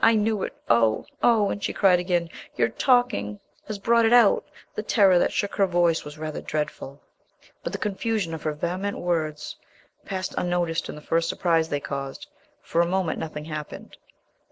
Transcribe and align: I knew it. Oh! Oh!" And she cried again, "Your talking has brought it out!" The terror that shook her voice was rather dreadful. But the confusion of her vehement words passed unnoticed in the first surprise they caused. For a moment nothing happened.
I 0.03 0.15
knew 0.15 0.41
it. 0.41 0.55
Oh! 0.67 1.05
Oh!" 1.21 1.51
And 1.51 1.63
she 1.63 1.73
cried 1.73 1.99
again, 1.99 2.29
"Your 2.55 2.69
talking 2.69 3.39
has 3.67 3.77
brought 3.77 4.03
it 4.07 4.11
out!" 4.11 4.43
The 4.73 4.81
terror 4.81 5.19
that 5.19 5.31
shook 5.31 5.53
her 5.57 5.67
voice 5.67 6.03
was 6.03 6.17
rather 6.17 6.41
dreadful. 6.41 6.99
But 7.61 7.71
the 7.71 7.77
confusion 7.77 8.33
of 8.33 8.41
her 8.41 8.53
vehement 8.53 8.97
words 8.97 9.55
passed 10.03 10.33
unnoticed 10.39 10.89
in 10.89 10.95
the 10.95 11.01
first 11.01 11.29
surprise 11.29 11.69
they 11.69 11.79
caused. 11.79 12.27
For 12.63 12.81
a 12.81 12.85
moment 12.87 13.19
nothing 13.19 13.45
happened. 13.45 13.95